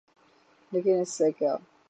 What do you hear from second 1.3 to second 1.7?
کیا؟